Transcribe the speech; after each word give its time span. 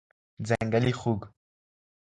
ځنګلي 0.47 0.93
خوګ 0.99 1.19
🐗 1.25 1.27